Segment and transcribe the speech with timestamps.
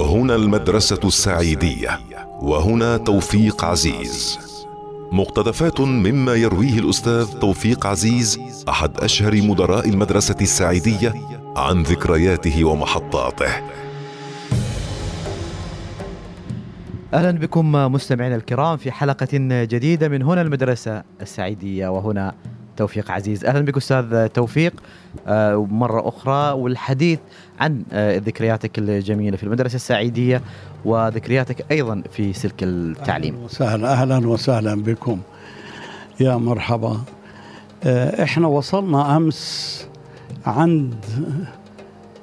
[0.00, 2.00] هنا المدرسة السعيدية
[2.40, 4.38] وهنا توفيق عزيز.
[5.12, 11.14] مقتطفات مما يرويه الأستاذ توفيق عزيز أحد أشهر مدراء المدرسة السعيدية
[11.56, 13.52] عن ذكرياته ومحطاته.
[17.14, 19.28] أهلا بكم مستمعينا الكرام في حلقة
[19.64, 22.34] جديدة من هنا المدرسة السعيدية وهنا
[22.78, 23.44] توفيق عزيز.
[23.44, 24.72] أهلا بك أستاذ توفيق.
[25.26, 27.18] آه، مرة أخرى والحديث
[27.60, 30.42] عن آه، ذكرياتك الجميلة في المدرسة السعيدية
[30.84, 33.34] وذكرياتك أيضا في سلك التعليم.
[33.34, 33.92] أهلا وسهلا.
[33.92, 35.20] أهلا وسهلا بكم.
[36.20, 37.00] يا مرحبا.
[37.84, 39.86] آه، إحنا وصلنا أمس
[40.46, 40.94] عند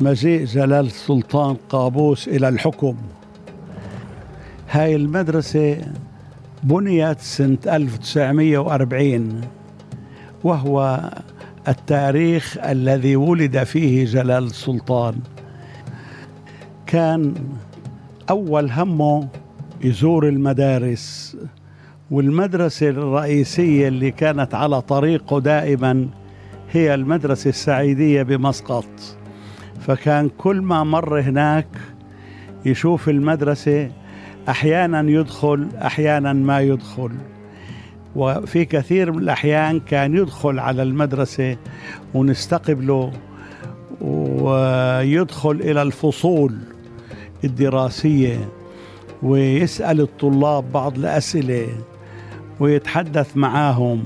[0.00, 2.96] مجيء جلال السلطان قابوس إلى الحكم.
[4.70, 5.76] هاي المدرسة
[6.62, 9.40] بنيت سنة 1940
[10.44, 11.10] وهو
[11.68, 15.14] التاريخ الذي ولد فيه جلال السلطان
[16.86, 17.34] كان
[18.30, 19.28] أول همه
[19.84, 21.36] يزور المدارس
[22.10, 26.08] والمدرسة الرئيسية اللي كانت على طريقه دائما
[26.70, 28.84] هي المدرسة السعيدية بمسقط.
[29.80, 31.66] فكان كل ما مر هناك
[32.64, 33.90] يشوف المدرسة
[34.48, 37.10] أحيانا يدخل أحيانا ما يدخل.
[38.16, 41.56] وفي كثير من الأحيان كان يدخل على المدرسة
[42.14, 43.12] ونستقبله
[44.00, 46.58] ويدخل إلى الفصول
[47.44, 48.48] الدراسية
[49.22, 51.66] ويسأل الطلاب بعض الأسئلة
[52.60, 54.02] ويتحدث معاهم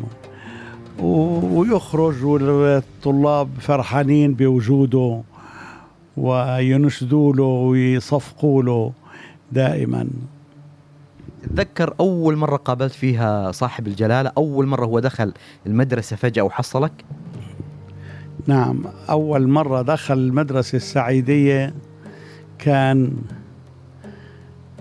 [1.03, 5.23] ويخرج والطلاب فرحانين بوجوده
[6.17, 8.93] وينشدوا له ويصفقوا له
[9.53, 10.07] دائما.
[11.47, 15.33] تذكر أول مرة قابلت فيها صاحب الجلالة؟ أول مرة هو دخل
[15.67, 16.93] المدرسة فجأة وحصلك؟
[18.47, 21.75] نعم أول مرة دخل المدرسة السعيدية
[22.59, 23.17] كان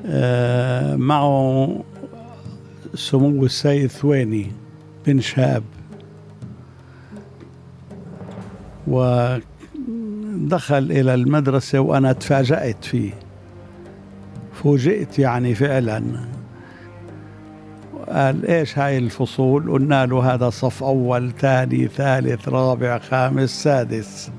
[0.06, 1.84] آه، معه
[2.96, 4.52] سمو السيد ثويني
[5.08, 5.64] بن شاب
[8.88, 9.42] ودخل
[10.72, 13.12] إلى المدرسة وأنا تفاجأت فيه.
[14.54, 16.04] فوجئت يعني فعلا.
[18.10, 24.32] قال إيش هاي الفصول؟ قلنا له هذا صف أول ثاني ثالث رابع خامس سادس.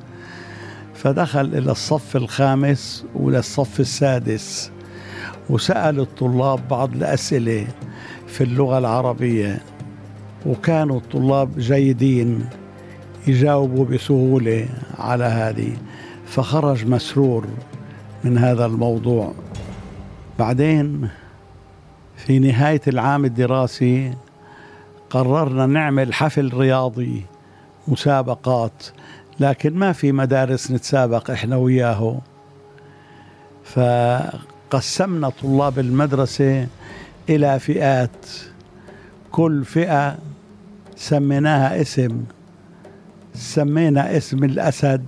[0.95, 4.71] فدخل إلى الصف الخامس وللصف السادس.
[5.51, 7.67] وسأل الطلاب بعض الأسئلة
[8.27, 9.63] في اللغة العربية.
[10.47, 12.49] وكانوا الطلاب جيدين
[13.27, 15.77] يجاوبوا بسهولة على هذه.
[16.27, 17.47] فخرج مسرور
[18.25, 19.33] من هذا الموضوع.
[20.39, 21.09] بعدين
[22.27, 24.15] في نهاية العام الدراسي
[25.11, 27.23] قررنا نعمل حفل رياضي
[27.89, 28.85] مسابقات
[29.41, 32.19] لكن ما في مدارس نتسابق إحنا وياه
[33.65, 36.67] فقسمنا طلاب المدرسة
[37.29, 38.27] إلى فئات.
[39.31, 40.19] كل فئة
[40.97, 42.25] سميناها اسم.
[43.35, 45.05] سمينا اسم الأسد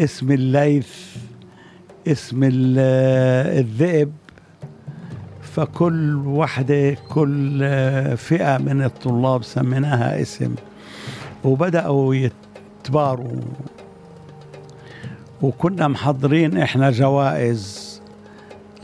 [0.00, 0.88] اسم الليث
[2.06, 4.12] اسم الذئب
[5.58, 7.58] فكل وحدة كل
[8.16, 10.54] فئة من الطلاب سميناها اسم
[11.44, 13.40] وبدأوا يتباروا.
[15.42, 18.00] وكنا محضرين إحنا جوائز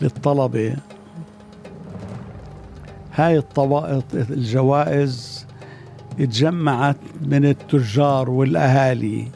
[0.03, 0.77] للطلبة.
[3.15, 3.43] هاي
[4.15, 5.47] الجوائز
[6.21, 9.29] اتجمعت من التجار والأهالي.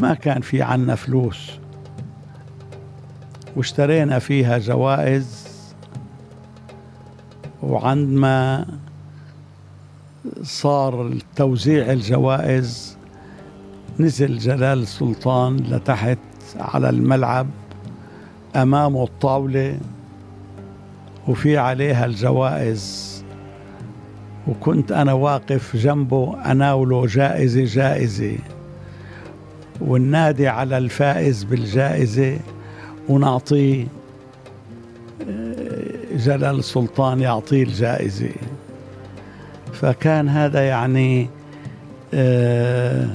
[0.00, 1.50] ما كان في عنا فلوس.
[3.56, 5.45] واشترينا فيها جوائز
[7.66, 8.66] وعندما
[10.42, 12.96] صار توزيع الجوائز
[14.00, 16.18] نزل جلال السلطان لتحت
[16.56, 17.46] على الملعب
[18.56, 19.78] امامه الطاولة
[21.28, 23.16] وفي عليها الجوائز.
[24.48, 28.38] وكنت أنا واقف جنبه أناوله جائزة جائزة.
[29.80, 32.38] والنادي على الفائز بالجائزة
[33.08, 33.86] ونعطيه
[36.16, 38.30] جلال السلطان يعطيه الجائزة.
[39.72, 41.28] فكان هذا يعني
[42.14, 43.08] آه،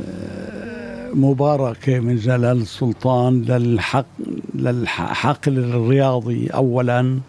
[0.00, 4.06] آه، مباركة من جلال السلطان للحق
[4.54, 7.20] للحقل الرياضي أولا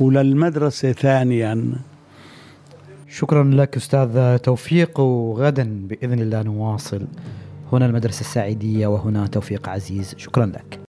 [0.00, 1.72] وللمدرسة ثانيا.
[3.08, 7.02] شكرا لك أستاذ توفيق وغدا بإذن الله نواصل.
[7.72, 10.14] هنا المدرسة السعيدية وهنا توفيق عزيز.
[10.18, 10.78] شكرا لك.